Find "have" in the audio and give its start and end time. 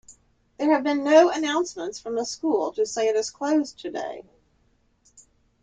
0.71-0.83